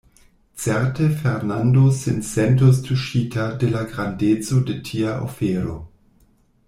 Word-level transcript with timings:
Certe 0.61 1.09
Fernando 1.17 1.83
sin 1.97 2.17
sentus 2.29 2.79
tuŝita 2.87 3.45
de 3.65 3.71
la 3.77 3.85
grandeco 3.93 4.63
de 4.71 4.79
tia 4.89 5.13
ofero. 5.29 5.77